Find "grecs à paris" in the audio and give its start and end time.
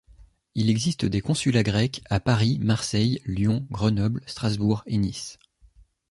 1.61-2.57